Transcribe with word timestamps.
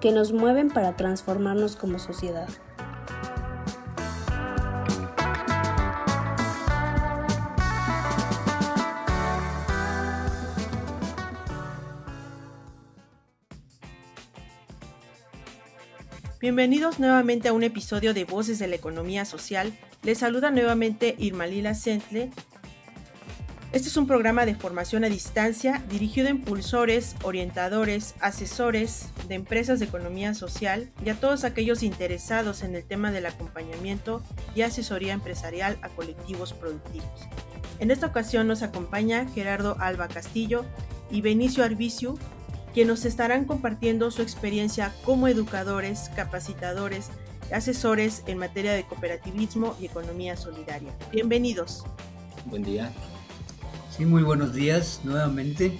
que 0.00 0.12
nos 0.12 0.32
mueven 0.32 0.70
para 0.70 0.96
transformarnos 0.96 1.76
como 1.76 1.98
sociedad. 1.98 2.48
Bienvenidos 16.40 17.00
nuevamente 17.00 17.48
a 17.48 17.52
un 17.52 17.64
episodio 17.64 18.14
de 18.14 18.24
Voces 18.24 18.60
de 18.60 18.68
la 18.68 18.76
Economía 18.76 19.24
Social. 19.24 19.76
Les 20.04 20.18
saluda 20.18 20.52
nuevamente 20.52 21.16
Irma 21.18 21.48
Lila 21.48 21.74
Sentle. 21.74 22.30
Este 23.70 23.88
es 23.88 23.98
un 23.98 24.06
programa 24.06 24.46
de 24.46 24.54
formación 24.54 25.04
a 25.04 25.10
distancia 25.10 25.84
dirigido 25.90 26.28
a 26.28 26.30
impulsores, 26.30 27.14
orientadores, 27.22 28.14
asesores 28.18 29.10
de 29.28 29.34
empresas 29.34 29.78
de 29.78 29.84
economía 29.84 30.32
social 30.32 30.90
y 31.04 31.10
a 31.10 31.20
todos 31.20 31.44
aquellos 31.44 31.82
interesados 31.82 32.62
en 32.62 32.74
el 32.74 32.84
tema 32.84 33.10
del 33.10 33.26
acompañamiento 33.26 34.22
y 34.54 34.62
asesoría 34.62 35.12
empresarial 35.12 35.78
a 35.82 35.90
colectivos 35.90 36.54
productivos. 36.54 37.28
En 37.78 37.90
esta 37.90 38.06
ocasión 38.06 38.48
nos 38.48 38.62
acompaña 38.62 39.28
Gerardo 39.34 39.76
Alba 39.80 40.08
Castillo 40.08 40.64
y 41.10 41.20
Benicio 41.20 41.62
Arbicio, 41.62 42.14
que 42.74 42.86
nos 42.86 43.04
estarán 43.04 43.44
compartiendo 43.44 44.10
su 44.10 44.22
experiencia 44.22 44.94
como 45.04 45.28
educadores, 45.28 46.10
capacitadores, 46.16 47.10
asesores 47.52 48.22
en 48.28 48.38
materia 48.38 48.72
de 48.72 48.84
cooperativismo 48.84 49.76
y 49.78 49.86
economía 49.86 50.38
solidaria. 50.38 50.94
Bienvenidos. 51.12 51.84
Buen 52.46 52.62
día. 52.62 52.90
Sí, 53.98 54.06
muy 54.06 54.22
buenos 54.22 54.54
días 54.54 55.00
nuevamente. 55.02 55.76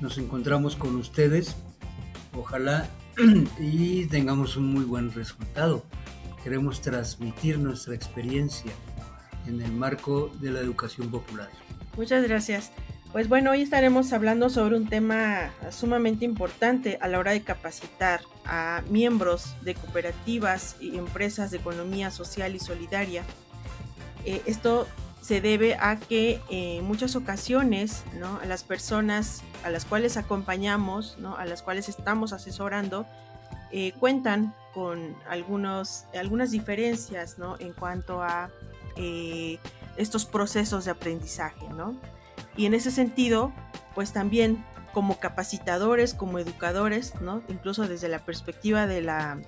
Nos 0.00 0.18
encontramos 0.18 0.74
con 0.74 0.96
ustedes. 0.96 1.54
Ojalá 2.36 2.88
y 3.60 4.06
tengamos 4.06 4.56
un 4.56 4.74
muy 4.74 4.82
buen 4.82 5.12
resultado. 5.12 5.84
Queremos 6.42 6.80
transmitir 6.80 7.60
nuestra 7.60 7.94
experiencia 7.94 8.72
en 9.46 9.62
el 9.62 9.70
marco 9.70 10.32
de 10.40 10.50
la 10.50 10.58
educación 10.58 11.08
popular. 11.08 11.50
Muchas 11.96 12.24
gracias. 12.24 12.72
Pues 13.12 13.28
bueno, 13.28 13.52
hoy 13.52 13.62
estaremos 13.62 14.12
hablando 14.12 14.50
sobre 14.50 14.76
un 14.76 14.88
tema 14.88 15.52
sumamente 15.70 16.24
importante 16.24 16.98
a 17.00 17.06
la 17.06 17.20
hora 17.20 17.30
de 17.30 17.42
capacitar 17.42 18.22
a 18.44 18.82
miembros 18.90 19.54
de 19.62 19.76
cooperativas 19.76 20.74
y 20.80 20.98
empresas 20.98 21.52
de 21.52 21.58
economía 21.58 22.10
social 22.10 22.56
y 22.56 22.58
solidaria. 22.58 23.22
Eh, 24.24 24.42
esto 24.46 24.88
se 25.22 25.40
debe 25.40 25.76
a 25.76 25.96
que 25.96 26.40
en 26.50 26.84
muchas 26.84 27.14
ocasiones 27.14 28.02
¿no? 28.18 28.40
a 28.42 28.44
las 28.44 28.64
personas 28.64 29.42
a 29.64 29.70
las 29.70 29.84
cuales 29.84 30.16
acompañamos, 30.16 31.16
¿no? 31.18 31.36
a 31.36 31.44
las 31.44 31.62
cuales 31.62 31.88
estamos 31.88 32.32
asesorando, 32.32 33.06
eh, 33.70 33.92
cuentan 34.00 34.52
con 34.74 35.16
algunos, 35.28 36.06
algunas 36.18 36.50
diferencias 36.50 37.38
¿no? 37.38 37.56
en 37.60 37.72
cuanto 37.72 38.22
a 38.22 38.50
eh, 38.96 39.58
estos 39.96 40.26
procesos 40.26 40.84
de 40.86 40.90
aprendizaje. 40.90 41.68
¿no? 41.68 41.94
Y 42.56 42.66
en 42.66 42.74
ese 42.74 42.90
sentido, 42.90 43.52
pues 43.94 44.12
también 44.12 44.64
como 44.92 45.18
capacitadores, 45.20 46.14
como 46.14 46.38
educadores, 46.38 47.14
¿no? 47.22 47.42
Incluso 47.48 47.88
desde 47.88 48.08
la 48.08 48.18
perspectiva 48.18 48.86
de 48.86 49.00
la 49.00 49.40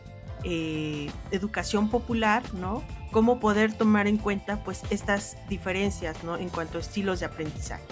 eh, 0.43 1.11
educación 1.31 1.91
popular, 1.91 2.43
¿no? 2.55 2.83
Cómo 3.15 3.39
poder 3.39 3.73
tomar 3.73 4.07
en 4.07 4.19
cuenta, 4.19 4.63
pues, 4.65 4.83
estas 4.91 5.37
diferencias, 5.49 6.23
¿no? 6.25 6.37
En 6.37 6.49
cuanto 6.51 6.79
a 6.79 6.81
estilos 6.81 7.21
de 7.21 7.27
aprendizaje. 7.27 7.85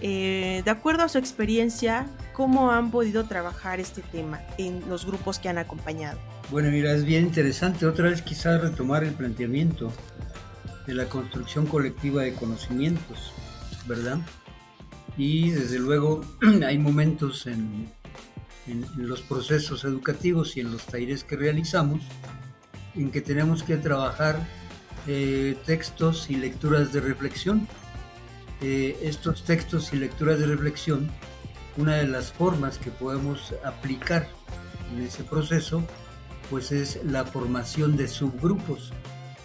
Eh, 0.00 0.62
de 0.64 0.70
acuerdo 0.70 1.02
a 1.02 1.08
su 1.08 1.18
experiencia, 1.18 2.06
¿cómo 2.32 2.70
han 2.70 2.90
podido 2.90 3.24
trabajar 3.24 3.80
este 3.80 4.00
tema 4.00 4.40
en 4.56 4.88
los 4.88 5.04
grupos 5.04 5.38
que 5.38 5.48
han 5.48 5.58
acompañado? 5.58 6.18
Bueno, 6.50 6.70
mira, 6.70 6.92
es 6.92 7.04
bien 7.04 7.24
interesante 7.24 7.84
otra 7.84 8.08
vez 8.08 8.22
quizás 8.22 8.60
retomar 8.62 9.04
el 9.04 9.12
planteamiento 9.12 9.92
de 10.86 10.94
la 10.94 11.06
construcción 11.06 11.66
colectiva 11.66 12.22
de 12.22 12.32
conocimientos 12.32 13.32
¿verdad? 13.86 14.18
Y 15.16 15.50
desde 15.50 15.78
luego 15.78 16.24
hay 16.66 16.78
momentos 16.78 17.46
en, 17.46 17.88
los 18.96 19.22
procesos 19.22 19.84
educativos 19.84 20.56
y 20.56 20.60
en 20.60 20.70
los 20.70 20.86
talleres 20.86 21.24
que 21.24 21.34
realizamos 21.34 22.02
en 22.94 23.10
que 23.10 23.20
tenemos 23.20 23.62
que 23.62 23.76
trabajar 23.76 24.46
eh, 25.06 25.56
textos 25.66 26.30
y 26.30 26.36
lecturas 26.36 26.92
de 26.92 27.00
reflexión. 27.00 27.66
Eh, 28.60 28.98
estos 29.02 29.44
textos 29.44 29.92
y 29.92 29.96
lecturas 29.96 30.38
de 30.38 30.46
reflexión, 30.46 31.10
una 31.76 31.96
de 31.96 32.06
las 32.06 32.32
formas 32.32 32.78
que 32.78 32.90
podemos 32.90 33.54
aplicar 33.64 34.28
en 34.92 35.02
ese 35.02 35.24
proceso, 35.24 35.82
pues 36.50 36.72
es 36.72 37.00
la 37.04 37.24
formación 37.24 37.96
de 37.96 38.08
subgrupos. 38.08 38.92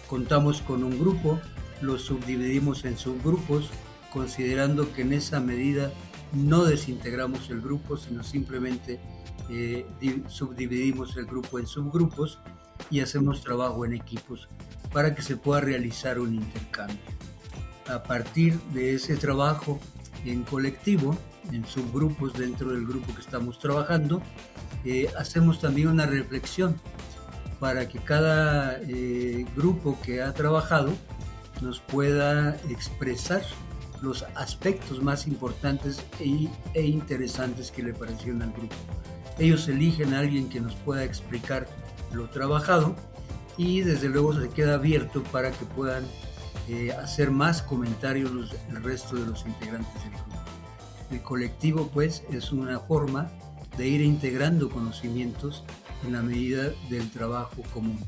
Contamos 0.08 0.60
con 0.60 0.84
un 0.84 0.98
grupo, 0.98 1.40
los 1.80 2.02
subdividimos 2.02 2.84
en 2.84 2.98
subgrupos, 2.98 3.70
considerando 4.12 4.92
que 4.92 5.02
en 5.02 5.14
esa 5.14 5.40
medida 5.40 5.90
no 6.32 6.64
desintegramos 6.64 7.48
el 7.50 7.60
grupo, 7.60 7.96
sino 7.96 8.22
simplemente 8.22 9.00
eh, 9.48 9.86
subdividimos 10.28 11.16
el 11.16 11.26
grupo 11.26 11.58
en 11.58 11.66
subgrupos 11.66 12.40
y 12.90 13.00
hacemos 13.00 13.42
trabajo 13.42 13.84
en 13.84 13.94
equipos 13.94 14.48
para 14.92 15.14
que 15.14 15.22
se 15.22 15.36
pueda 15.36 15.60
realizar 15.60 16.18
un 16.18 16.34
intercambio. 16.34 16.98
A 17.88 18.02
partir 18.02 18.58
de 18.72 18.94
ese 18.94 19.16
trabajo 19.16 19.78
en 20.24 20.42
colectivo, 20.42 21.16
en 21.52 21.64
subgrupos 21.66 22.32
dentro 22.32 22.70
del 22.70 22.86
grupo 22.86 23.14
que 23.14 23.20
estamos 23.20 23.58
trabajando, 23.58 24.22
eh, 24.84 25.08
hacemos 25.18 25.60
también 25.60 25.88
una 25.88 26.06
reflexión 26.06 26.76
para 27.60 27.88
que 27.88 27.98
cada 27.98 28.78
eh, 28.82 29.46
grupo 29.56 29.98
que 30.02 30.22
ha 30.22 30.32
trabajado 30.34 30.92
nos 31.60 31.80
pueda 31.80 32.56
expresar 32.68 33.42
los 34.02 34.24
aspectos 34.34 35.02
más 35.02 35.26
importantes 35.26 36.04
e, 36.20 36.48
e, 36.74 36.86
interesantes 36.86 37.70
que 37.70 37.82
le 37.82 37.94
parecieron 37.94 38.42
al 38.42 38.52
grupo. 38.52 38.74
Ellos 39.38 39.68
eligen 39.68 40.14
a 40.14 40.20
alguien 40.20 40.48
que 40.48 40.60
nos 40.60 40.74
pueda 40.76 41.04
explicar 41.04 41.66
lo 42.12 42.28
trabajado 42.30 42.94
y 43.56 43.80
desde 43.80 44.08
luego 44.08 44.38
se 44.38 44.48
queda 44.50 44.74
abierto 44.74 45.22
para 45.24 45.50
que 45.50 45.64
puedan 45.64 46.04
eh, 46.68 46.92
hacer 46.92 47.30
más 47.30 47.62
comentarios 47.62 48.30
el 48.68 48.82
resto 48.82 49.16
de 49.16 49.26
los 49.26 49.46
integrantes 49.46 49.94
del 50.02 50.12
grupo. 50.12 50.36
El 51.10 51.22
colectivo 51.22 51.88
pues 51.92 52.24
es 52.30 52.52
una 52.52 52.80
forma 52.80 53.30
de 53.78 53.88
ir 53.88 54.00
integrando 54.00 54.68
conocimientos 54.70 55.64
en 56.04 56.12
la 56.12 56.22
medida 56.22 56.70
del 56.90 57.10
trabajo 57.10 57.62
común. 57.72 57.98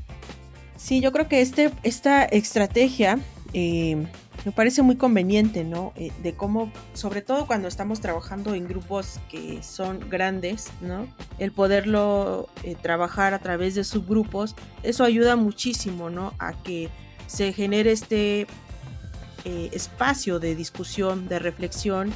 Sí, 0.75 1.01
yo 1.01 1.11
creo 1.11 1.27
que 1.27 1.41
este, 1.41 1.71
esta 1.83 2.23
estrategia 2.23 3.19
eh, 3.53 4.07
me 4.45 4.51
parece 4.51 4.81
muy 4.81 4.95
conveniente, 4.95 5.63
¿no? 5.63 5.93
Eh, 5.95 6.11
de 6.23 6.33
cómo, 6.33 6.71
sobre 6.93 7.21
todo 7.21 7.45
cuando 7.45 7.67
estamos 7.67 7.99
trabajando 7.99 8.53
en 8.53 8.67
grupos 8.67 9.19
que 9.29 9.61
son 9.63 10.09
grandes, 10.09 10.69
¿no? 10.81 11.07
El 11.39 11.51
poderlo 11.51 12.49
eh, 12.63 12.75
trabajar 12.81 13.33
a 13.33 13.39
través 13.39 13.75
de 13.75 13.83
subgrupos, 13.83 14.55
eso 14.83 15.03
ayuda 15.03 15.35
muchísimo, 15.35 16.09
¿no? 16.09 16.33
A 16.39 16.53
que 16.53 16.89
se 17.27 17.53
genere 17.53 17.91
este 17.91 18.47
eh, 19.45 19.69
espacio 19.73 20.39
de 20.39 20.55
discusión, 20.55 21.27
de 21.27 21.39
reflexión, 21.39 22.13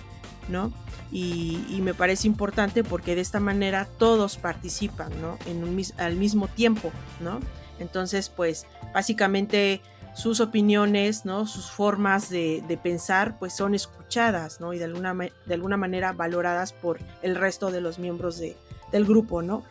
¿no? 0.49 0.73
Y, 1.11 1.79
me 1.81 1.93
parece 1.93 2.27
importante 2.27 2.83
porque 2.83 3.13
de 3.13 3.21
esta 3.21 3.39
manera 3.39 3.87
todos 3.97 4.37
participan, 4.37 5.11
¿no? 5.21 5.37
En 5.45 5.63
un, 5.63 5.83
al 5.97 6.15
mismo 6.15 6.47
tiempo, 6.47 6.91
¿no? 7.19 7.39
Entonces, 7.79 8.29
pues, 8.29 8.65
básicamente 8.93 9.81
sus 10.13 10.39
opiniones, 10.39 11.25
¿no? 11.25 11.45
sus 11.47 11.71
formas 11.71 12.29
de, 12.29 12.79
pensar, 12.81 13.37
pues 13.39 13.53
son 13.53 13.73
escuchadas, 13.75 14.61
¿no? 14.61 14.73
Y 14.73 14.77
de 14.77 14.85
alguna, 14.85 15.13
de 15.13 15.53
alguna 15.53 15.77
manera 15.77 16.13
valoradas 16.13 16.73
por 16.73 16.99
el 17.21 17.35
resto 17.35 17.71
de 17.71 17.81
los 17.81 17.99
miembros 17.99 18.37
de, 18.37 18.55
del 18.91 19.05
grupo, 19.05 19.41
¿no? 19.41 19.63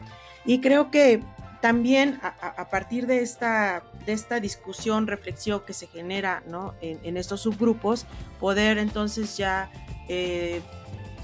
Y 0.44 0.60
creo 0.60 0.90
que 0.90 1.22
también 1.60 2.18
a, 2.22 2.68
partir 2.70 3.06
de 3.06 3.22
esta, 3.22 3.84
de 4.04 4.12
esta 4.12 4.40
discusión, 4.40 5.06
reflexión 5.06 5.62
que 5.64 5.72
se 5.72 5.86
genera, 5.86 6.42
¿no? 6.48 6.74
En, 6.80 7.16
estos 7.16 7.42
subgrupos, 7.42 8.04
poder 8.40 8.78
entonces 8.78 9.36
ya 9.36 9.70
eh, 10.08 10.60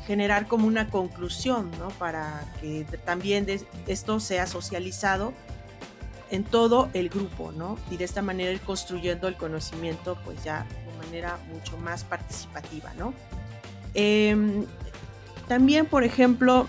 generar 0.07 0.47
como 0.47 0.69
una 0.69 0.91
conclusión, 0.91 1.73
¿no? 1.81 1.89
Para 1.89 2.45
que 2.61 2.87
también 3.05 3.47
esto 3.89 4.21
sea 4.21 4.47
socializado 4.47 5.35
en 6.31 6.45
todo 6.45 6.89
el 6.93 7.09
grupo, 7.09 7.53
¿no? 7.53 7.79
Y 7.91 7.97
de 7.97 8.05
esta 8.05 8.23
manera 8.23 8.53
ir 8.53 8.61
construyendo 8.61 9.29
el 9.29 9.37
conocimiento, 9.37 10.19
pues 10.25 10.43
ya 10.45 10.67
de 10.87 11.07
manera 11.07 11.39
mucho 11.53 11.77
más 11.79 12.05
participativa, 12.05 12.93
¿no? 12.95 13.15
Em, 13.95 14.65
también, 15.47 15.87
por 15.87 16.05
ejemplo, 16.05 16.67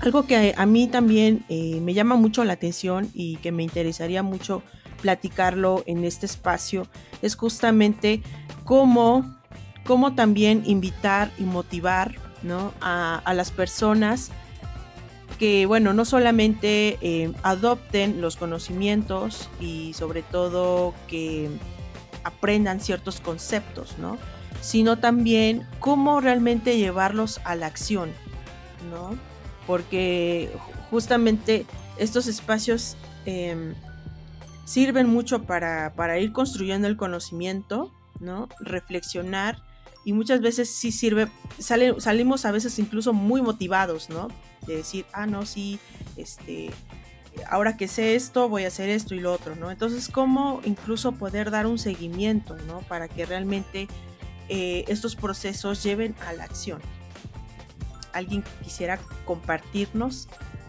algo 0.00 0.26
que 0.26 0.54
a 0.56 0.66
mí 0.66 0.88
también 0.88 1.44
eh, 1.48 1.78
me 1.80 1.94
llama 1.94 2.16
mucho 2.16 2.44
la 2.44 2.54
atención 2.54 3.10
y 3.14 3.36
que 3.36 3.52
me 3.52 3.62
interesaría 3.62 4.22
mucho 4.22 4.62
platicarlo 5.00 5.82
en 5.86 6.04
este 6.04 6.26
espacio 6.26 6.86
es 7.22 7.36
justamente 7.36 8.22
cómo, 8.64 9.38
cómo 9.84 10.14
también 10.14 10.62
invitar 10.66 11.30
y 11.38 11.42
motivar 11.42 12.14
¿no? 12.42 12.72
a, 12.80 13.32
las 13.34 13.50
personas 13.50 14.30
que, 15.40 15.64
bueno, 15.64 15.94
no 15.94 16.04
solamente 16.04 16.98
eh, 17.00 17.32
adopten 17.42 18.20
los 18.20 18.36
conocimientos 18.36 19.48
y 19.58 19.94
sobre 19.94 20.22
todo 20.22 20.92
que 21.08 21.48
aprendan 22.24 22.78
ciertos 22.78 23.22
conceptos, 23.22 23.96
¿no? 23.96 24.18
Sino 24.60 24.98
también 24.98 25.66
cómo 25.78 26.20
realmente 26.20 26.76
llevarlos 26.76 27.40
a 27.44 27.54
la 27.54 27.64
acción, 27.68 28.12
¿no? 28.90 29.16
Porque 29.66 30.52
justamente 30.90 31.64
estos 31.96 32.26
espacios 32.26 32.98
em, 33.24 33.74
sirven 34.66 35.08
mucho 35.08 35.44
para, 35.44 36.18
ir 36.18 36.32
construyendo 36.32 36.86
el 36.86 36.98
conocimiento, 36.98 37.90
¿no? 38.20 38.50
Reflexionar 38.60 39.62
y 40.04 40.12
muchas 40.12 40.40
veces 40.40 40.70
sí 40.70 40.92
sirve, 40.92 41.28
salimos 41.58 42.44
a 42.44 42.52
veces 42.52 42.78
incluso 42.78 43.12
muy 43.12 43.42
motivados, 43.42 44.08
¿no? 44.08 44.28
De 44.66 44.76
decir, 44.76 45.04
ah, 45.12 45.26
no, 45.26 45.44
sí, 45.44 45.78
este, 46.16 46.70
ahora 47.48 47.76
que 47.76 47.88
sé 47.88 48.14
esto, 48.14 48.48
voy 48.48 48.64
a 48.64 48.68
hacer 48.68 48.88
esto 48.88 49.14
y 49.14 49.20
lo 49.20 49.32
otro, 49.32 49.56
¿no? 49.56 49.70
Entonces, 49.70 50.08
¿cómo 50.08 50.60
incluso 50.64 51.12
poder 51.12 51.50
dar 51.50 51.66
un 51.66 51.78
seguimiento, 51.78 52.56
¿no? 52.66 52.80
Para 52.80 53.08
que 53.08 53.26
realmente 53.26 53.88
eh, 54.48 54.84
estos 54.88 55.16
procesos 55.16 55.82
lleven 55.82 56.14
a 56.26 56.32
la 56.32 56.44
acción. 56.44 56.80
¿Alguien 58.12 58.42
quisiera 58.64 58.98
compartirnos? 59.24 60.28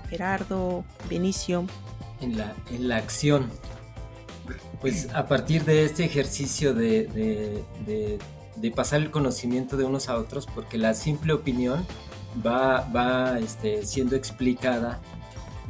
Gerardo, 0.10 0.83
Benicio. 1.10 1.66
En 2.19 2.38
la, 2.38 2.54
en 2.69 2.89
la 2.89 2.98
acción, 2.98 3.50
pues 4.81 5.10
a 5.13 5.28
partir 5.28 5.63
de 5.63 5.86
este 5.86 6.06
ejercicio 6.06 6.74
de, 6.74 7.63
pasar 8.69 9.01
el 9.01 9.09
conocimiento 9.09 9.77
de 9.77 9.85
unos 9.85 10.09
a 10.09 10.17
otros, 10.17 10.45
porque 10.45 10.77
la 10.77 10.93
simple 10.93 11.33
opinión 11.33 11.83
va, 12.45 12.87
va 12.95 13.39
este, 13.39 13.85
siendo 13.85 14.15
explicada 14.15 15.01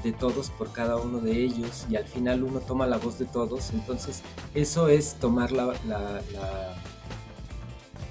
de 0.04 0.12
todos 0.12 0.50
por 0.50 0.72
cada 0.74 0.98
uno 0.98 1.20
de 1.20 1.44
ellos 1.44 1.86
y 1.90 1.96
al 1.96 2.06
final 2.06 2.44
uno 2.44 2.60
toma 2.60 2.88
la 2.88 2.98
voz 2.98 3.20
de 3.20 3.26
todos, 3.26 3.70
entonces 3.72 4.24
eso 4.56 4.90
es 4.90 5.14
tomar 5.16 5.52
la, 5.52 5.74
la, 5.88 6.22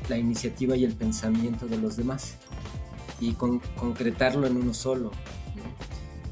la, 0.08 0.16
iniciativa 0.16 0.76
y 0.76 0.84
el 0.84 0.94
pensamiento 0.94 1.66
de 1.66 1.78
los 1.78 1.96
demás 1.96 2.36
y 3.18 3.34
concretarlo 3.34 4.46
en 4.46 4.56
uno 4.56 4.72
solo 4.72 5.10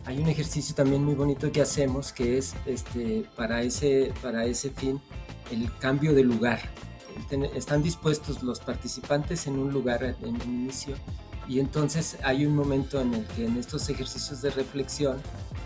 hay 0.09 0.19
un 0.21 0.29
ejercicio 0.31 0.75
también 0.75 1.05
muy 1.05 1.15
bonito 1.15 1.53
que 1.53 1.61
hacemos 1.61 2.15
que 2.15 2.39
es 2.39 2.55
este, 2.65 3.27
para, 3.37 3.63
ese, 3.63 4.11
para 4.23 4.47
ese 4.47 4.71
fin 4.71 4.99
el 5.53 5.71
cambio 5.81 6.15
de 6.15 6.25
lugar. 6.25 6.61
Están 7.55 7.83
dispuestos 7.83 8.43
los 8.43 8.61
participantes 8.61 9.47
en 9.47 9.59
un 9.59 9.73
lugar 9.73 10.17
en 10.23 10.35
un 10.35 10.43
inicio 10.43 10.97
y 11.49 11.61
entonces 11.61 12.19
hay 12.23 12.45
un 12.45 12.55
momento 12.55 13.01
en 13.01 13.15
el 13.15 13.25
que 13.25 13.47
en 13.47 13.57
estos 13.57 13.89
ejercicios 13.89 14.43
de 14.43 14.51
reflexión, 14.51 15.17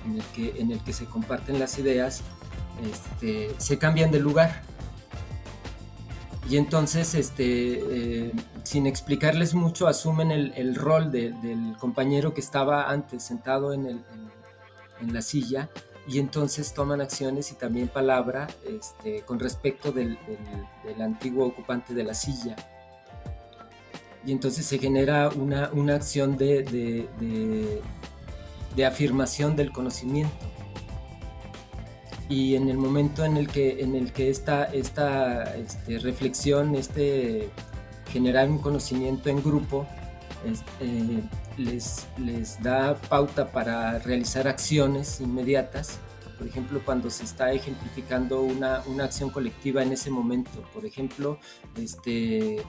en 0.06 0.16
el 0.16 0.24
que, 0.26 0.60
en 0.60 0.70
el 0.70 0.80
que 0.80 0.92
se 0.92 1.06
comparten 1.06 1.58
las 1.58 1.76
ideas, 1.78 2.22
este, 2.88 3.50
se 3.58 3.78
cambian 3.78 4.12
de 4.12 4.20
lugar. 4.20 4.62
Y 6.48 6.56
entonces, 6.56 7.14
este, 7.14 8.26
eh, 8.26 8.32
sin 8.62 8.86
explicarles 8.86 9.54
mucho, 9.54 9.88
asumen 9.88 10.30
el, 10.30 10.74
rol 10.76 11.10
del 11.10 11.76
compañero 11.78 12.32
que 12.32 12.40
estaba 12.40 12.90
antes 12.90 13.24
sentado 13.24 13.72
en 13.72 13.86
el, 13.86 14.04
en 15.00 15.12
la 15.12 15.22
silla 15.22 15.68
y 16.06 16.18
entonces 16.18 16.74
toman 16.74 17.00
acciones 17.00 17.52
y 17.52 17.54
también 17.54 17.88
palabra 17.88 18.48
este, 18.66 19.22
con 19.22 19.38
respecto 19.38 19.92
del, 19.92 20.18
antiguo 21.00 21.46
ocupante 21.46 21.94
de 21.94 22.04
la 22.04 22.14
silla. 22.14 22.56
Y 24.24 24.32
entonces 24.32 24.66
se 24.66 24.78
genera 24.78 25.28
una, 25.30 25.70
una 25.72 25.94
acción 25.94 26.36
de, 26.36 26.62
de, 28.74 28.86
afirmación 28.86 29.54
del 29.54 29.72
conocimiento. 29.72 30.34
Y 32.28 32.56
en 32.56 32.68
el 32.68 32.78
momento 32.78 33.24
en 33.24 33.36
el 33.36 33.48
que, 33.48 33.82
en 33.82 33.94
el 33.94 34.12
que 34.12 34.30
esta, 34.30 34.64
esta 34.64 35.54
este, 35.54 35.98
reflexión, 35.98 36.74
este 36.74 37.50
generar 38.10 38.48
un 38.48 38.58
conocimiento 38.58 39.28
en 39.28 39.42
grupo, 39.42 39.86
eh, 40.80 41.22
les, 41.56 42.06
les 42.18 42.62
da 42.62 42.94
pauta 42.94 43.50
para 43.52 43.98
realizar 43.98 44.48
acciones 44.48 45.20
inmediatas. 45.20 45.98
Por 46.38 46.46
ejemplo, 46.46 46.80
cuando 46.84 47.10
se 47.10 47.24
está 47.24 47.52
ejemplificando 47.52 48.40
una, 48.40 48.82
una 48.86 49.04
acción 49.04 49.30
colectiva 49.30 49.82
en 49.82 49.92
ese 49.92 50.10
momento. 50.10 50.62
Por 50.74 50.84
ejemplo, 50.84 51.38
este, 51.76 52.56
eh, 52.56 52.64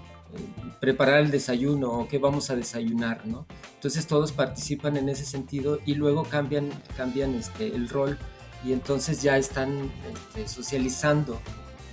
preparar 0.79 1.21
el 1.21 1.31
desayuno 1.31 1.91
o 1.91 2.07
qué 2.07 2.17
vamos 2.17 2.49
a 2.49 2.55
desayunar, 2.55 3.25
¿no? 3.25 3.45
Entonces 3.75 4.07
todos 4.07 4.31
participan 4.31 4.97
en 4.97 5.09
ese 5.09 5.25
sentido 5.25 5.79
y 5.85 5.95
luego 5.95 6.23
cambian, 6.23 6.69
cambian 6.97 7.35
este, 7.35 7.67
el 7.67 7.87
rol 7.89 8.17
y 8.65 8.73
entonces 8.73 9.21
ya 9.21 9.37
están 9.37 9.91
este, 10.11 10.47
socializando 10.47 11.33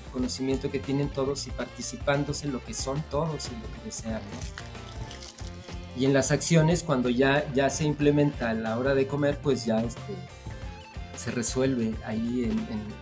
el 0.06 0.12
conocimiento 0.12 0.70
que 0.70 0.78
tienen 0.78 1.10
todos 1.10 1.46
y 1.46 1.50
participándose 1.50 2.46
en 2.46 2.52
lo 2.52 2.64
que 2.64 2.74
son 2.74 3.02
todos 3.10 3.48
y 3.48 3.54
lo 3.54 3.78
que 3.78 3.84
desean, 3.86 4.22
¿no? 4.22 4.69
Y 6.00 6.06
en 6.06 6.14
las 6.14 6.30
acciones, 6.30 6.82
cuando 6.82 7.10
ya, 7.10 7.52
ya 7.52 7.68
se 7.68 7.84
implementa 7.84 8.48
a 8.48 8.54
la 8.54 8.78
hora 8.78 8.94
de 8.94 9.06
comer, 9.06 9.38
pues 9.42 9.66
ya 9.66 9.82
este, 9.82 10.14
se 11.14 11.30
resuelve 11.30 11.94
ahí 12.06 12.50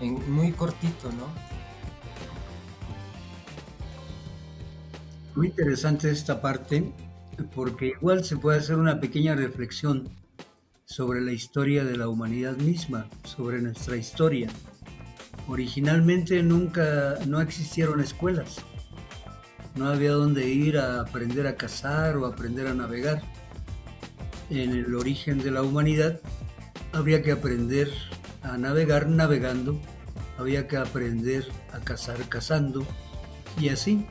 en, 0.01 0.33
muy 0.33 0.51
cortito, 0.51 1.09
¿no? 1.13 1.29
Muy 5.37 5.47
interesante 5.47 6.11
esta 6.11 6.43
parte, 6.43 6.93
porque 7.55 7.93
igual 8.01 8.25
se 8.25 8.37
puede 8.37 8.59
hacer 8.59 8.75
una 8.75 8.99
pequeña 8.99 9.37
reflexión 9.37 10.09
sobre 10.85 11.21
la 11.21 11.31
historia 11.31 11.85
de 11.85 11.97
la 11.97 12.09
humanidad 12.09 12.57
misma, 12.57 13.07
sobre 13.23 13.63
nuestra 13.63 13.97
historia. 13.97 14.49
Originalmente 15.47 16.43
nunca 16.43 17.17
no 17.29 17.41
existieron 17.41 18.01
escuelas 18.01 18.65
no 19.79 19.89
había 19.89 20.13
dónde 20.13 20.49
ir 20.49 20.77
a 20.79 21.01
aprender 21.01 21.47
a 21.47 21.55
cazar 21.57 22.17
o 22.17 22.27
aprender 22.27 22.67
a 22.67 22.75
navegar. 22.75 23.23
En 24.51 24.71
el 24.71 24.95
origen 24.95 25.39
de 25.39 25.53
la 25.53 25.63
humanidad 25.63 26.21
habría 26.93 27.23
que 27.23 27.31
aprender 27.31 27.89
a 28.43 28.59
navegar 28.59 29.09
navegando, 29.09 29.81
había 30.37 30.67
que 30.67 30.77
aprender 30.77 31.47
a 31.73 31.79
cazar 31.79 32.17
cazando 32.29 32.85
y 33.61 33.69
así. 33.69 34.05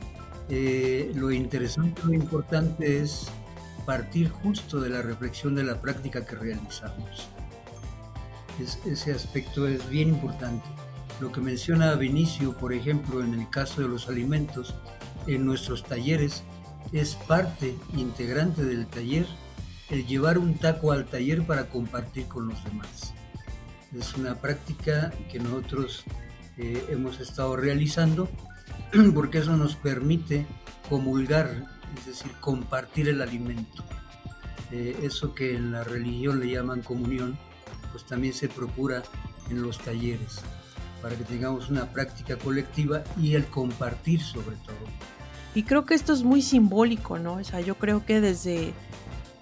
Eh, 0.48 1.12
lo 1.14 1.30
interesante, 1.30 2.00
lo 2.04 2.14
importante 2.14 3.02
es 3.02 3.28
partir 3.84 4.30
justo 4.30 4.80
de 4.80 4.88
la 4.88 5.02
reflexión 5.02 5.54
de 5.54 5.64
la 5.64 5.80
práctica 5.80 6.24
que 6.24 6.36
realizamos. 6.36 7.28
ese 8.86 9.12
aspecto 9.12 9.68
es 9.68 9.88
bien 9.90 10.08
importante. 10.08 10.66
Lo 11.20 11.30
que 11.32 11.40
menciona 11.40 11.94
Vinicio, 11.94 12.56
por 12.56 12.72
ejemplo, 12.72 13.22
en 13.22 13.34
el 13.34 13.50
caso 13.50 13.82
de 13.82 13.88
los 13.88 14.08
alimentos, 14.08 14.74
en 15.28 15.46
nuestros 15.46 15.84
talleres 15.84 16.42
es 16.92 17.14
parte 17.14 17.76
integrante 17.94 18.64
del 18.64 18.86
taller 18.86 19.26
el 19.90 20.06
llevar 20.06 20.38
un 20.38 20.54
taco 20.54 20.92
al 20.92 21.06
taller 21.06 21.46
para 21.46 21.68
compartir 21.68 22.26
con 22.26 22.48
los 22.48 22.62
demás. 22.64 23.14
Es 23.96 24.14
una 24.14 24.34
práctica 24.34 25.12
que 25.30 25.38
nosotros 25.38 26.04
eh, 26.58 26.84
hemos 26.90 27.20
estado 27.20 27.56
realizando 27.56 28.28
porque 29.14 29.38
eso 29.38 29.56
nos 29.56 29.76
permite 29.76 30.46
comulgar, 30.88 31.64
es 31.98 32.06
decir, 32.06 32.32
compartir 32.40 33.08
el 33.08 33.22
alimento. 33.22 33.84
Eh, 34.70 34.98
eso 35.02 35.34
que 35.34 35.56
en 35.56 35.72
la 35.72 35.84
religión 35.84 36.40
le 36.40 36.50
llaman 36.50 36.82
comunión, 36.82 37.38
pues 37.90 38.04
también 38.04 38.34
se 38.34 38.48
procura 38.48 39.02
en 39.48 39.62
los 39.62 39.78
talleres, 39.78 40.42
para 41.00 41.16
que 41.16 41.24
tengamos 41.24 41.70
una 41.70 41.90
práctica 41.90 42.36
colectiva 42.36 43.02
y 43.18 43.34
el 43.34 43.46
compartir 43.46 44.20
sobre 44.20 44.56
todo. 44.56 45.17
Y 45.54 45.62
creo 45.62 45.84
que 45.84 45.94
esto 45.94 46.12
es 46.12 46.22
muy 46.22 46.42
simbólico, 46.42 47.18
¿no? 47.18 47.34
O 47.34 47.44
sea, 47.44 47.60
yo 47.60 47.76
creo 47.76 48.04
que 48.04 48.20
desde, 48.20 48.72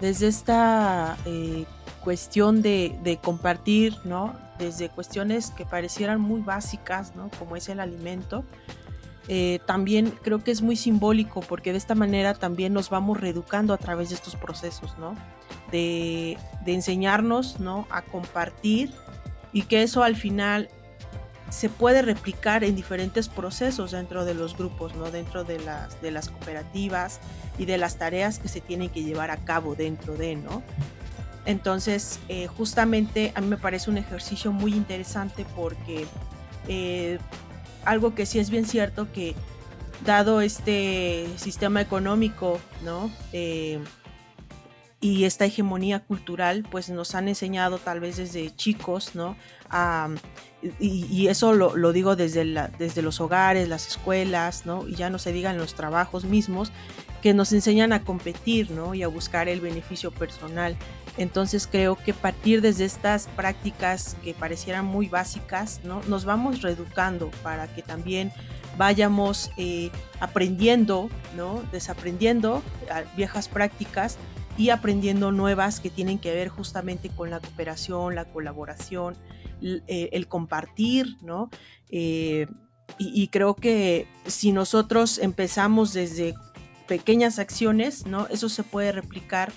desde 0.01 0.29
esta 0.29 1.17
eh, 1.27 1.65
cuestión 2.03 2.63
de, 2.63 3.19
compartir, 3.23 3.97
¿no? 4.05 4.35
Desde 4.59 4.89
cuestiones 4.89 5.51
que 5.51 5.67
parecieran 5.67 6.21
muy 6.21 6.41
básicas, 6.41 7.15
¿no? 7.17 7.31
Como 7.39 7.57
es 7.57 7.69
el 7.69 7.81
alimento, 7.81 8.45
eh, 9.29 9.59
también 9.67 10.13
creo 10.23 10.43
que 10.45 10.53
es 10.53 10.63
muy 10.63 10.77
simbólico 10.77 11.41
porque 11.41 11.73
de 11.73 11.79
esta 11.79 11.97
manera 11.97 12.35
también 12.35 12.73
nos 12.73 12.91
vamos 12.91 13.21
reeducando 13.21 13.75
a 13.75 13.77
través 13.77 14.11
de 14.11 14.15
estos 14.15 14.37
procesos, 14.37 14.97
¿no? 14.99 15.17
De, 15.73 16.39
de 16.65 16.75
enseñarnos, 16.75 17.59
¿no? 17.59 17.89
A 17.91 18.03
compartir 18.03 18.93
y 19.53 19.63
que 19.63 19.83
eso 19.83 20.05
al 20.05 20.15
final 20.15 20.69
se 21.51 21.69
puede 21.69 22.03
replicar 22.03 22.65
en 22.65 22.75
diferentes 22.75 23.29
procesos 23.29 23.93
dentro 23.93 24.25
de 24.25 24.35
los 24.35 24.57
grupos, 24.57 24.95
¿no? 24.95 25.11
dentro 25.11 25.45
de 25.45 25.61
las, 25.61 26.01
de 26.03 26.11
las 26.11 26.29
cooperativas 26.29 27.21
y 27.59 27.67
de 27.67 27.79
las 27.79 27.97
tareas 27.97 28.39
que 28.39 28.49
se 28.49 28.61
tienen 28.61 28.91
que 28.91 29.03
llevar 29.03 29.31
a 29.31 29.37
cabo 29.39 29.75
dentro 29.75 30.17
de, 30.17 30.37
¿no? 30.37 30.63
Entonces, 31.45 32.19
eh, 32.29 32.49
justamente 32.49 33.33
a 33.37 33.41
mí 33.41 33.47
me 33.47 33.57
parece 33.57 33.89
un 33.89 33.99
ejercicio 33.99 34.51
muy 34.51 34.75
interesante 34.75 35.47
porque 35.55 36.07
eh, 36.67 37.19
algo 37.85 38.17
que 38.17 38.27
sí 38.27 38.41
es 38.41 38.51
bien 38.51 38.67
cierto 38.67 39.11
que 39.13 39.37
dado 40.05 40.41
este 40.41 41.29
sistema 41.37 41.81
económico, 41.81 42.59
¿no? 42.85 43.11
Eh, 43.33 43.79
y 45.01 45.25
esta 45.25 45.45
hegemonía 45.45 46.01
cultural, 46.01 46.65
pues 46.71 46.89
nos 46.89 47.15
han 47.15 47.29
enseñado 47.29 47.79
tal 47.79 48.01
vez 48.01 48.17
desde 48.17 48.55
chicos, 48.55 49.15
¿no? 49.15 49.37
y, 50.81 51.27
eso 51.29 51.53
lo, 51.53 51.93
digo 51.93 52.17
desde, 52.17 52.45
la, 52.45 52.69
desde 52.69 53.03
los 53.03 53.21
hogares, 53.21 53.69
las 53.69 53.87
escuelas, 53.87 54.65
¿no? 54.65 54.89
Y 54.89 54.95
ya 54.95 55.11
no 55.11 55.19
se 55.19 55.33
digan 55.33 55.59
los 55.59 55.75
trabajos 55.75 56.25
mismos, 56.25 56.73
que 57.23 57.35
nos 57.35 57.53
enseñan 57.53 57.93
a 57.93 58.05
competir, 58.05 58.71
¿no? 58.71 58.95
Y 58.95 59.03
a 59.03 59.09
buscar 59.09 59.49
el 59.49 59.61
beneficio 59.61 60.11
personal. 60.11 60.77
Entonces 61.19 61.67
creo 61.67 61.97
que 61.97 62.15
partir 62.15 62.63
desde 62.63 62.85
estas 62.85 63.27
prácticas 63.37 64.17
que 64.23 64.35
parecieran 64.35 64.85
muy 64.85 65.09
básicas, 65.09 65.81
¿no? 65.85 66.01
Nos 66.09 66.25
vamos 66.25 66.63
reeducando 66.63 67.31
para 67.43 67.69
que 67.69 67.83
también 67.83 68.33
vayamos 68.79 69.51
eh, 69.57 69.91
aprendiendo, 70.21 71.11
¿no? 71.37 71.63
Desaprendiendo 71.73 72.63
viejas 73.17 73.49
prácticas 73.49 74.19
y 74.57 74.71
aprendiendo 74.71 75.33
nuevas 75.33 75.81
que 75.81 75.91
tienen 75.91 76.19
que 76.19 76.33
ver 76.33 76.49
justamente 76.49 77.11
con 77.11 77.31
la 77.31 77.41
cooperación, 77.41 78.15
la 78.15 78.25
colaboración, 78.25 79.17
eh, 79.63 80.11
el, 80.13 80.29
compartir, 80.29 81.17
¿no? 81.23 81.51
Eh, 81.91 82.47
y, 82.99 83.29
creo 83.29 83.55
que 83.55 84.07
si 84.27 84.53
nosotros 84.53 85.19
empezamos 85.19 85.93
desde 85.93 86.35
pequeñas 86.87 87.39
acciones, 87.39 88.07
¿no? 88.07 88.27
Eso 88.29 88.49
se 88.49 88.63
puede 88.63 88.93
replicar 88.93 89.53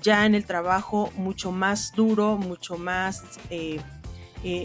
ya 0.00 0.26
en 0.26 0.34
el 0.34 0.44
trabajo 0.44 1.10
mucho 1.16 1.50
más 1.50 1.92
duro, 1.92 2.36
mucho 2.36 2.76
más 2.76 3.22
eh, 3.50 3.80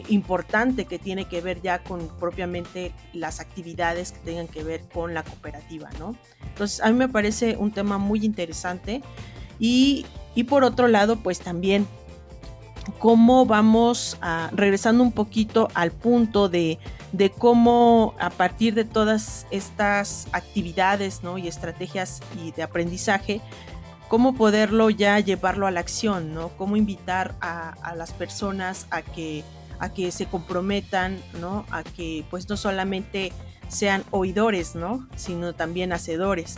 importante 0.10 0.86
que 0.86 1.00
tiene 1.00 1.26
que 1.26 1.40
ver 1.42 1.62
ya 1.62 1.82
con 1.84 2.08
propiamente 2.20 2.94
las 3.14 3.40
actividades 3.40 4.12
que 4.12 4.20
tengan 4.20 4.48
que 4.48 4.64
ver 4.64 4.82
con 4.90 5.14
la 5.14 5.24
cooperativa, 5.24 5.90
¿no? 5.98 6.16
Entonces, 6.48 6.82
a 6.82 6.92
mí 6.92 6.98
me 6.98 7.08
parece 7.08 7.56
un 7.58 7.72
tema 7.72 7.98
muy 7.98 8.26
interesante 8.26 9.02
y, 9.60 10.06
por 10.48 10.64
otro 10.64 10.88
lado, 10.88 11.18
pues 11.18 11.40
también 11.40 11.86
cómo 12.98 13.46
vamos 13.46 14.18
a, 14.22 14.50
regresando 14.54 15.04
un 15.04 15.12
poquito 15.12 15.68
al 15.74 15.92
punto 15.92 16.50
de, 16.50 16.80
cómo 17.38 18.16
a 18.20 18.30
partir 18.30 18.74
de 18.74 18.86
todas 18.86 19.46
estas 19.52 20.28
actividades 20.32 21.24
¿no? 21.24 21.38
y 21.38 21.48
estrategias 21.48 22.22
y 22.42 22.52
de 22.52 22.64
aprendizaje, 22.64 23.42
cómo 24.08 24.34
poderlo 24.34 24.90
ya 24.90 25.20
llevarlo 25.20 25.68
a 25.68 25.72
la 25.72 25.82
acción, 25.82 26.34
¿no? 26.34 26.50
Cómo 26.58 26.78
invitar 26.78 27.36
a, 27.42 27.94
las 27.96 28.12
personas 28.12 28.88
a 28.90 29.04
que, 29.04 29.44
a 29.78 29.94
que 29.94 30.12
se 30.12 30.26
comprometan, 30.26 31.22
¿no? 31.40 31.66
A 31.70 31.84
que 31.84 32.26
pues 32.32 32.50
no 32.50 32.58
solamente 32.58 33.32
sean 33.68 34.04
oidores, 34.10 34.74
¿no? 34.74 35.08
Sino 35.16 35.54
también 35.54 35.94
hacedores 35.94 36.58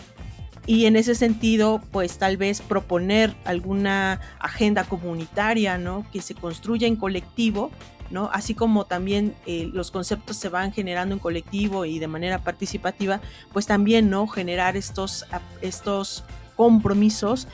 y 0.68 0.86
en 0.86 0.96
ese 0.96 1.16
sentido, 1.16 1.82
pues 1.92 2.18
tal 2.18 2.38
vez 2.38 2.62
proponer 2.62 3.36
alguna 3.46 4.20
agenda 4.40 4.84
comunitaria, 4.84 5.78
¿no? 5.78 6.06
Que 6.12 6.22
se 6.22 6.36
construya 6.36 6.88
en 6.88 6.96
colectivo, 6.96 7.72
¿no? 8.12 8.30
Así 8.32 8.54
como 8.54 8.86
también 8.86 9.34
eh, 9.48 9.70
los 9.74 9.90
conceptos 9.90 10.38
se 10.38 10.50
van 10.50 10.72
generando 10.72 11.16
en 11.16 11.20
colectivo 11.20 11.86
y 11.86 11.98
de 11.98 12.08
manera 12.08 12.44
participativa, 12.44 13.22
pues 13.54 13.66
también, 13.66 14.10
¿no? 14.10 14.28
Generar 14.28 14.78
estos, 14.78 15.26
estos 15.62 16.24
compromisos 16.56 17.48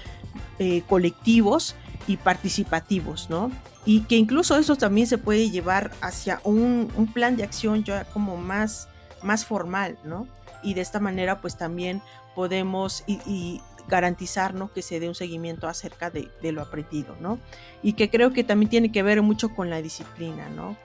eh, 0.59 0.81
colectivos 0.89 1.75
y 2.07 2.17
participativos, 2.17 3.29
¿no? 3.29 3.51
Y 3.85 4.01
que 4.01 4.17
incluso 4.17 4.57
eso 4.57 4.75
también 4.75 5.07
se 5.07 5.17
puede 5.17 5.49
llevar 5.49 5.91
hacia 6.01 6.41
un, 6.43 6.91
un 6.97 7.07
plan 7.13 7.37
de 7.37 7.43
acción 7.43 7.85
ya 7.85 8.03
como 8.03 8.35
más, 8.35 8.89
más 9.23 9.45
formal, 9.45 9.97
¿no? 10.03 10.27
Y 10.63 10.73
de 10.73 10.81
esta 10.81 10.99
manera, 10.99 11.41
pues 11.41 11.57
también 11.57 12.01
podemos 12.35 13.03
y, 13.07 13.61
garantizar 13.87 14.53
que 14.73 14.81
se 14.81 14.99
dé 14.99 15.07
un 15.07 15.15
seguimiento 15.15 15.67
acerca 15.67 16.09
de, 16.09 16.29
lo 16.51 16.61
aprendido, 16.61 17.15
¿no? 17.21 17.39
Y 17.81 17.93
que 17.93 18.09
creo 18.09 18.33
que 18.33 18.43
también 18.43 18.69
tiene 18.69 18.91
que 18.91 19.01
ver 19.01 19.21
mucho 19.21 19.55
con 19.55 19.69
la 19.69 19.81
disciplina, 19.81 20.49
¿no? 20.49 20.75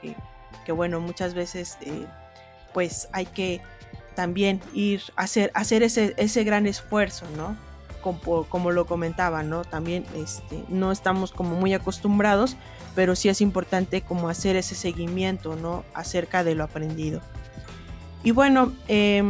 Que, 0.64 0.72
bueno, 0.72 1.00
muchas 1.00 1.34
veces 1.34 1.76
eh, 1.80 2.06
pues 2.72 3.08
hay 3.12 3.26
que 3.26 3.60
también 4.14 4.60
ir 4.72 5.02
a 5.16 5.22
hacer, 5.22 5.50
hacer 5.54 5.82
ese, 5.82 6.14
ese 6.16 6.44
gran 6.44 6.66
esfuerzo, 6.66 7.26
¿no? 7.36 7.56
Como, 8.00 8.44
como, 8.44 8.70
lo 8.70 8.86
comentaba, 8.86 9.42
¿no? 9.42 9.64
También 9.64 10.04
este, 10.16 10.64
no 10.68 10.92
estamos 10.92 11.32
como 11.32 11.56
muy 11.56 11.74
acostumbrados, 11.74 12.56
pero 12.94 13.16
sí 13.16 13.28
es 13.28 13.40
importante 13.40 14.02
como 14.02 14.28
hacer 14.28 14.56
ese 14.56 14.74
seguimiento, 14.74 15.56
¿no? 15.56 15.84
Acerca 15.94 16.44
de 16.44 16.54
lo 16.54 16.64
aprendido. 16.64 17.20
Y 18.24 18.30
bueno, 18.30 18.72
eh, 18.88 19.22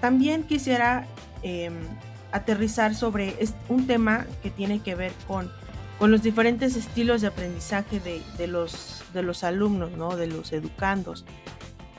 también 0.00 0.42
quisiera 0.42 1.06
em, 1.42 1.74
aterrizar 2.32 2.94
sobre 2.94 3.34
un 3.68 3.86
tema 3.86 4.26
que 4.42 4.50
tiene 4.50 4.80
que 4.80 4.94
ver 4.94 5.12
con, 5.26 5.50
con 5.98 6.10
los 6.10 6.22
diferentes 6.22 6.76
estilos 6.76 7.20
de 7.20 7.28
aprendizaje 7.28 8.00
de, 8.00 8.46
los, 8.46 9.02
de 9.12 9.22
los 9.22 9.44
alumnos, 9.44 9.92
¿no? 9.92 10.16
de 10.16 10.26
los 10.26 10.52
educandos. 10.52 11.24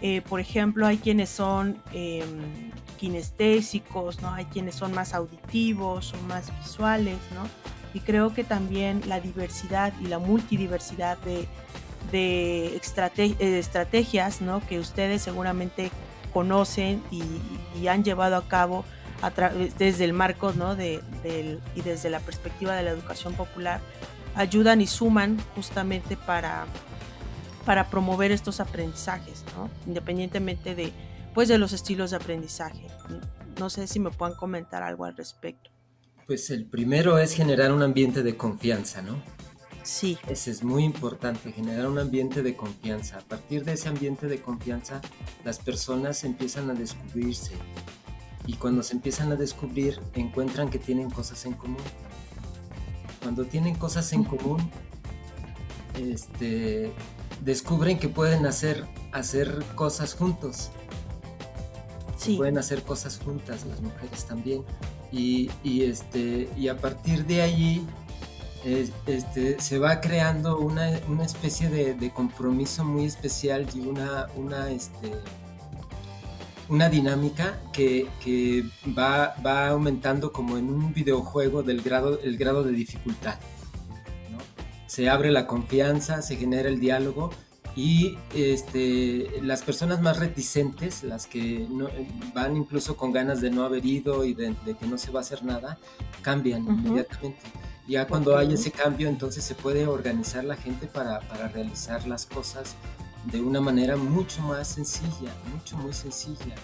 Eh, 0.02 0.22
por 0.22 0.40
ejemplo, 0.40 0.88
hay 0.88 0.98
quienes 0.98 1.30
son 1.30 1.82
em, 1.94 2.72
kinestésicos, 2.98 4.22
¿no? 4.22 4.34
hay 4.34 4.46
quienes 4.46 4.76
son 4.76 4.94
más 4.94 5.14
auditivos 5.14 6.14
o 6.14 6.28
más 6.28 6.52
visuales, 6.60 7.18
¿no? 7.36 7.48
y 7.94 8.00
creo 8.00 8.34
que 8.34 8.44
también 8.44 9.02
la 9.08 9.20
diversidad 9.20 9.94
y 10.02 10.08
la 10.08 10.18
multidiversidad 10.18 11.18
de, 11.20 11.48
de 12.12 12.76
eh, 12.78 13.60
estrategias 13.60 14.42
¿no? 14.42 14.66
que 14.68 14.80
ustedes 14.80 15.22
seguramente 15.22 15.92
conocen 16.34 17.04
y, 17.12 17.24
han 17.88 18.04
llevado 18.04 18.36
a 18.36 18.48
cabo 18.48 18.86
desde 19.78 20.06
el 20.06 20.14
marco 20.14 20.54
¿no? 20.54 20.76
de, 20.76 21.02
y 21.76 21.82
desde 21.82 22.10
la 22.10 22.20
perspectiva 22.20 22.76
de 22.76 22.84
la 22.84 22.92
educación 22.92 23.34
popular, 23.34 23.82
ayudan 24.36 24.82
y 24.82 24.88
suman 24.88 25.38
justamente 25.56 26.16
para, 26.16 26.66
para 27.66 27.90
promover 27.90 28.32
estos 28.32 28.60
aprendizajes, 28.60 29.44
¿no? 29.56 29.70
independientemente 29.86 30.76
de, 30.76 30.92
pues, 31.34 31.50
de 31.50 31.58
los 31.58 31.74
estilos 31.74 32.12
de 32.12 32.18
aprendizaje. 32.18 32.88
No 33.60 33.70
sé 33.70 33.88
si 33.88 34.00
me 34.00 34.10
puedan 34.10 34.36
comentar 34.36 34.84
algo 34.84 35.06
al 35.06 35.16
respecto. 35.16 35.70
Pues 36.28 36.50
el 36.50 36.66
primero 36.66 37.18
es 37.18 37.34
generar 37.34 37.72
un 37.74 37.84
ambiente 37.84 38.24
de 38.24 38.38
confianza, 38.38 39.02
¿no? 39.02 39.22
Sí. 39.84 40.18
Ese 40.28 40.52
es 40.52 40.64
muy 40.64 40.84
importante, 40.84 41.52
generar 41.52 41.88
un 41.88 42.00
ambiente 42.00 42.44
de 42.44 42.56
confianza. 42.56 43.18
A 43.18 43.22
partir 43.22 43.64
de 43.66 43.74
ese 43.74 43.90
ambiente 43.90 44.28
de 44.28 44.42
confianza, 44.42 45.02
las 45.44 45.60
personas 45.60 46.24
empiezan 46.24 46.70
a 46.70 46.74
descubrirse. 46.74 47.54
Y 48.48 48.54
cuando 48.54 48.84
se 48.84 48.94
empiezan 48.94 49.32
a 49.32 49.36
descubrir, 49.36 50.00
encuentran 50.14 50.70
que 50.70 50.80
tienen 50.80 51.10
cosas 51.10 51.46
en 51.46 51.54
común. 51.54 51.78
Cuando 53.22 53.46
tienen 53.46 53.76
cosas 53.76 54.12
en 54.14 54.24
común, 54.24 54.70
este, 56.00 56.92
descubren 57.44 58.00
que 58.00 58.10
pueden 58.10 58.46
hacer, 58.46 58.86
hacer 59.12 59.64
cosas 59.76 60.16
juntos. 60.16 60.72
Sí. 62.18 62.38
Pueden 62.38 62.58
hacer 62.58 62.84
cosas 62.84 63.20
juntas, 63.20 63.66
las 63.66 63.82
mujeres 63.82 64.26
también. 64.26 64.64
Y, 65.12 65.50
y, 65.64 65.84
este, 65.84 66.50
y 66.58 66.68
a 66.68 66.78
partir 66.78 67.26
de 67.26 67.42
allí 67.42 67.86
este, 68.64 69.60
se 69.60 69.80
va 69.80 70.02
creando 70.02 70.60
una, 70.60 70.90
especie 71.24 71.70
de, 71.70 72.12
compromiso 72.12 72.84
muy 72.84 73.06
especial 73.06 73.68
y 73.74 73.80
una, 73.80 74.28
una, 74.36 74.70
este, 74.70 75.12
una 76.70 76.90
dinámica 76.90 77.60
que, 77.74 78.08
va, 78.98 79.36
va, 79.46 79.70
aumentando 79.70 80.32
como 80.32 80.58
en 80.58 80.70
un 80.70 80.94
videojuego 80.94 81.64
del 81.64 81.82
grado, 81.82 82.20
el 82.22 82.38
grado 82.38 82.64
de 82.64 82.72
dificultad. 82.72 83.36
Se 84.88 85.10
abre 85.10 85.32
la 85.32 85.48
confianza, 85.48 86.22
se 86.22 86.36
genera 86.36 86.68
el 86.68 86.80
diálogo 86.80 87.32
y 87.76 88.18
este, 88.36 89.42
las 89.42 89.64
personas 89.64 90.02
más 90.02 90.20
reticentes, 90.20 91.04
las 91.04 91.26
que 91.26 91.66
van 92.36 92.58
incluso 92.58 92.98
con 92.98 93.14
ganas 93.14 93.40
de 93.40 93.50
no 93.50 93.64
haber 93.64 93.86
ido 93.86 94.26
y 94.26 94.34
de, 94.34 94.54
que 94.80 94.88
no 94.88 94.98
se 94.98 95.12
va 95.12 95.20
a 95.20 95.22
hacer 95.22 95.44
nada, 95.44 95.78
cambian 96.22 96.64
inmediatamente. 96.68 97.40
Ya 97.88 98.08
cuando 98.08 98.38
hay 98.38 98.54
ese 98.54 98.72
cambio, 98.72 99.10
entonces 99.10 99.44
se 99.44 99.56
puede 99.56 99.88
organizar 99.88 100.44
la 100.44 100.56
gente 100.56 100.88
para, 100.88 101.20
para 101.22 101.48
realizar 101.48 102.08
las 102.08 102.26
cosas 102.26 102.76
de 103.26 103.42
una 103.42 103.62
manera 103.62 103.98
mucho 103.98 104.42
más 104.42 104.68
sencilla, 104.68 105.34
mucho, 105.54 105.78
muy 105.78 105.94
sencilla. 105.94 106.56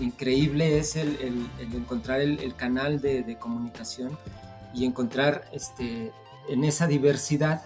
increíble 0.00 0.78
es 0.78 0.96
el, 0.96 1.48
el, 1.60 1.74
encontrar 1.74 2.20
el, 2.20 2.54
canal 2.54 3.00
de, 3.00 3.22
de, 3.22 3.38
comunicación 3.38 4.16
y 4.74 4.84
encontrar 4.84 5.48
este, 5.52 6.12
en 6.48 6.64
esa 6.64 6.86
diversidad 6.86 7.62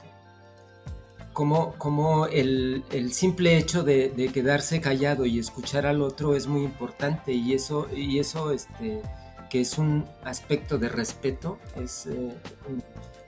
como, 1.33 1.73
como 1.75 2.27
el, 2.27 2.85
el, 2.93 3.13
simple 3.13 3.59
hecho 3.59 3.83
de, 3.83 4.11
de, 4.11 4.29
quedarse 4.29 4.81
callado 4.81 5.27
y 5.27 5.39
escuchar 5.39 5.85
al 5.85 6.01
otro 6.01 6.37
es 6.37 6.47
muy 6.47 6.63
importante 6.63 7.33
y 7.33 7.55
eso, 7.55 7.89
y 7.95 8.21
eso 8.21 8.53
este, 8.53 9.03
que 9.55 9.61
es 9.61 9.79
un 9.79 10.05
aspecto 10.25 10.79
de 10.79 10.89
respeto, 10.89 11.61
es 11.77 12.07
eh, 12.07 12.35
un, 12.69 12.83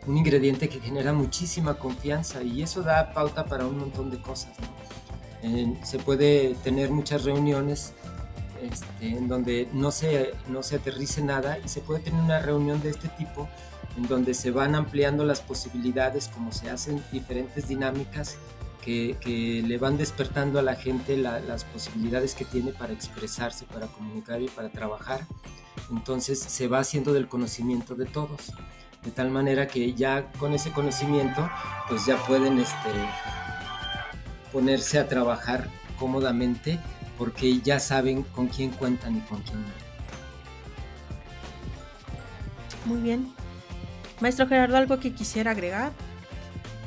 un, 0.09 0.17
ingrediente 0.19 0.69
que 0.69 0.81
genera 0.81 1.13
muchísima 1.13 1.75
confianza 1.79 2.43
y 2.43 2.63
eso 2.63 2.83
da 2.83 3.13
pauta 3.13 3.45
para 3.45 3.65
un 3.65 3.79
montón 3.79 4.11
de 4.11 4.21
cosas. 4.21 4.51
¿no? 4.59 5.49
Eh, 5.49 5.79
se 5.85 6.01
puede 6.01 6.57
tener 6.65 6.91
muchas 6.91 7.23
reuniones 7.23 7.93
este, 8.61 9.11
en 9.11 9.29
donde 9.29 9.69
no 9.73 9.93
se, 9.93 10.35
no 10.49 10.65
se 10.65 10.75
aterrice 10.75 11.23
nada 11.23 11.61
y 11.65 11.69
se 11.69 11.81
puede 11.81 12.01
tener 12.01 12.21
una 12.21 12.41
reunión 12.41 12.83
de 12.83 12.91
este 12.91 13.07
tipo 13.07 13.49
en 13.97 14.09
donde 14.09 14.35
se 14.35 14.51
van 14.51 14.75
ampliando 14.75 15.25
las 15.25 15.41
posibilidades, 15.41 16.27
como 16.27 16.51
se 16.51 16.71
hacen 16.71 17.05
diferentes 17.13 17.69
dinámicas 17.69 18.37
que, 18.87 19.63
le 19.67 19.79
van 19.79 19.99
despertando 19.99 20.59
a 20.59 20.63
la 20.63 20.77
gente 20.77 21.17
la, 21.17 21.41
las 21.41 21.65
posibilidades 21.65 22.35
que 22.35 22.45
tiene 22.45 22.73
para 22.73 22.93
expresarse, 22.93 23.65
para 23.67 23.89
comunicar 23.89 24.41
y 24.41 24.49
para 24.49 24.71
trabajar. 24.71 25.27
Entonces 25.91 26.39
se 26.39 26.69
va 26.69 26.79
haciendo 26.79 27.13
del 27.13 27.29
conocimiento 27.29 27.95
de 27.95 28.07
todos, 28.07 28.53
de 29.05 29.11
tal 29.11 29.31
manera 29.31 29.67
que 29.67 29.93
ya 29.95 30.31
con 30.33 30.55
ese 30.55 30.73
conocimiento, 30.73 31.49
pues 31.89 32.07
ya 32.07 32.17
pueden 32.27 32.59
este, 32.59 32.91
ponerse 34.53 34.99
a 34.99 35.09
trabajar 35.09 35.69
cómodamente 35.99 36.79
porque 37.19 37.61
ya 37.61 37.81
saben 37.81 38.23
con 38.23 38.49
quién 38.49 38.71
cuentan 38.71 39.17
y 39.17 39.21
con 39.21 39.41
quién 39.43 39.61
no. 39.63 39.87
Muy 42.85 43.01
bien. 43.01 43.33
Maestro 44.21 44.47
Gerardo, 44.47 44.77
¿algo 44.77 45.01
que 45.01 45.13
quisiera 45.13 45.51
agregar? 45.51 45.93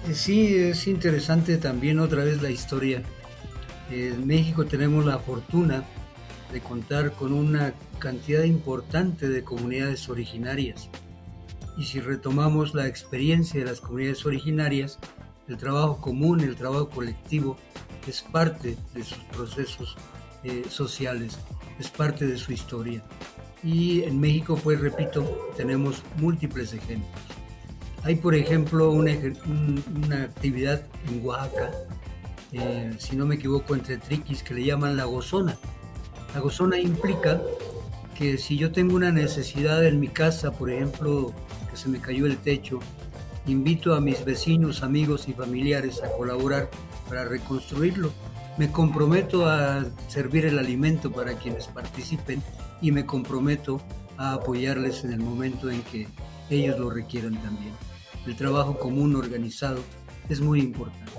Eh, 0.07 0.13
sí, 0.13 0.55
es 0.55 0.87
interesante 0.87 1.57
también 1.57 1.99
otra 1.99 2.23
vez 2.23 2.41
la 2.41 2.49
historia. 2.49 3.03
En 3.91 4.25
México 4.25 4.65
tenemos 4.65 5.05
la 5.05 5.19
fortuna 5.19 5.83
de 6.51 6.61
contar 6.61 7.11
con 7.11 7.33
una 7.33 7.73
cantidad 7.99 8.43
importante 8.43 9.29
de 9.29 9.43
comunidades 9.43 10.09
originarias. 10.09 10.89
Y 11.77 11.85
si 11.85 11.99
retomamos 11.99 12.73
la 12.73 12.87
experiencia 12.87 13.59
de 13.59 13.65
las 13.65 13.81
comunidades 13.81 14.25
originarias, 14.25 14.99
el 15.47 15.57
trabajo 15.57 15.99
común, 15.99 16.41
el 16.41 16.55
trabajo 16.55 16.89
colectivo, 16.89 17.57
es 18.07 18.21
parte 18.21 18.77
de 18.93 19.03
sus 19.03 19.19
procesos 19.25 19.95
eh, 20.43 20.63
sociales, 20.69 21.37
es 21.79 21.89
parte 21.89 22.25
de 22.25 22.37
su 22.37 22.51
historia. 22.51 23.03
Y 23.63 24.03
en 24.03 24.19
México, 24.19 24.59
pues 24.63 24.79
repito, 24.79 25.51
tenemos 25.57 26.01
múltiples 26.17 26.73
ejemplos. 26.73 27.38
Hay, 28.03 28.15
por 28.15 28.33
ejemplo, 28.33 28.91
una, 28.91 29.11
actividad 30.23 30.81
en 31.09 31.25
Oaxaca, 31.25 31.71
eh, 32.53 32.93
si 32.97 33.15
no 33.15 33.25
me 33.25 33.35
equivoco, 33.35 33.75
entre 33.75 33.97
triquis, 33.97 34.41
que 34.41 34.53
le 34.53 34.63
llaman 34.63 34.95
la 34.95 35.05
gozona. 35.05 35.57
La 36.33 36.39
gozona 36.39 36.79
implica 36.79 37.41
que 38.15 38.37
si 38.37 38.57
yo 38.57 38.71
tengo 38.71 38.95
una 38.95 39.11
necesidad 39.11 39.85
en 39.85 39.99
mi 39.99 40.07
casa, 40.07 40.51
por 40.51 40.69
ejemplo, 40.69 41.33
que 41.69 41.77
se 41.77 41.89
me 41.89 41.99
cayó 41.99 42.25
el 42.25 42.37
techo, 42.37 42.79
invito 43.47 43.93
a 43.93 44.01
mis 44.01 44.23
vecinos, 44.23 44.83
amigos 44.83 45.27
y 45.27 45.33
familiares 45.33 46.01
a 46.01 46.11
colaborar 46.11 46.69
para 47.07 47.25
reconstruirlo. 47.25 48.11
Me 48.57 48.71
comprometo 48.71 49.47
a 49.47 49.85
servir 50.07 50.45
el 50.45 50.59
alimento 50.59 51.11
para 51.11 51.33
quienes 51.33 51.67
participen 51.67 52.41
y 52.81 52.91
me 52.91 53.05
comprometo 53.05 53.81
a 54.17 54.33
apoyarles 54.33 55.03
en 55.03 55.13
el 55.13 55.19
momento 55.19 55.69
en 55.69 55.81
que 55.83 56.07
ellos 56.49 56.77
lo 56.77 56.89
requieran 56.89 57.35
también. 57.41 57.73
El 58.25 58.35
trabajo 58.35 58.77
común 58.77 59.15
organizado 59.15 59.81
es 60.29 60.41
muy 60.41 60.59
importante. 60.59 61.11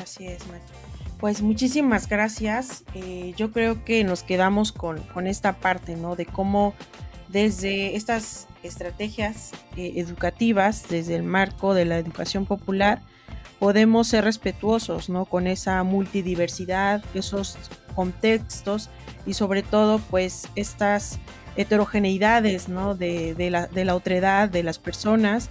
Así 0.00 0.26
es, 0.26 0.46
maestro. 0.48 0.76
Pues 1.20 1.42
muchísimas 1.42 2.08
gracias. 2.08 2.84
Eh, 2.94 3.34
yo 3.36 3.52
creo 3.52 3.84
que 3.84 4.02
nos 4.04 4.22
quedamos 4.22 4.72
con, 4.72 4.98
con, 5.14 5.26
esta 5.26 5.58
parte, 5.58 5.94
¿no? 5.94 6.16
De 6.16 6.26
cómo 6.26 6.74
desde 7.28 7.94
estas 7.96 8.48
estrategias 8.62 9.52
eh, 9.76 9.92
educativas, 9.96 10.88
desde 10.88 11.14
el 11.14 11.22
marco 11.22 11.74
de 11.74 11.84
la 11.84 11.98
educación 11.98 12.46
popular, 12.46 13.02
podemos 13.58 14.08
ser 14.08 14.24
respetuosos, 14.24 15.08
¿no? 15.08 15.24
Con 15.24 15.46
esa 15.46 15.82
multidiversidad, 15.84 17.04
esos 17.14 17.56
contextos 17.94 18.90
y 19.26 19.34
sobre 19.34 19.62
todo 19.62 19.98
pues 19.98 20.48
estas 20.56 21.18
heterogeneidades 21.56 22.68
¿no? 22.68 22.94
de, 22.94 23.34
de, 23.34 23.50
la, 23.50 23.66
de 23.66 23.84
la 23.84 23.94
otredad 23.94 24.48
de 24.48 24.62
las 24.62 24.78
personas 24.78 25.50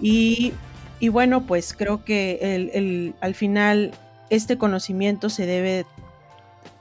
y, 0.00 0.52
y 1.00 1.08
bueno 1.08 1.46
pues 1.46 1.74
creo 1.76 2.04
que 2.04 2.38
el, 2.42 2.70
el, 2.74 3.14
al 3.20 3.34
final 3.34 3.92
este 4.30 4.58
conocimiento 4.58 5.28
se 5.30 5.46
debe 5.46 5.86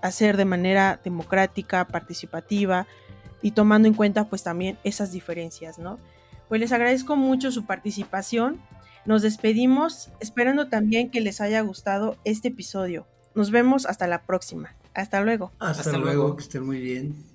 hacer 0.01 0.37
de 0.37 0.45
manera 0.45 0.99
democrática, 1.03 1.85
participativa 1.87 2.87
y 3.41 3.51
tomando 3.51 3.87
en 3.87 3.93
cuenta 3.93 4.27
pues 4.29 4.43
también 4.43 4.77
esas 4.83 5.11
diferencias, 5.11 5.77
¿no? 5.79 5.99
Pues 6.47 6.61
les 6.61 6.71
agradezco 6.71 7.15
mucho 7.15 7.51
su 7.51 7.65
participación. 7.65 8.59
Nos 9.05 9.21
despedimos 9.21 10.09
esperando 10.19 10.67
también 10.67 11.11
que 11.11 11.21
les 11.21 11.41
haya 11.41 11.61
gustado 11.61 12.17
este 12.23 12.49
episodio. 12.49 13.07
Nos 13.35 13.51
vemos 13.51 13.85
hasta 13.85 14.07
la 14.07 14.21
próxima. 14.23 14.75
Hasta 14.93 15.21
luego. 15.21 15.51
Hasta, 15.59 15.81
Hasta 15.81 15.97
luego. 15.97 16.05
luego, 16.05 16.35
que 16.35 16.43
estén 16.43 16.65
muy 16.65 16.79
bien. 16.79 17.34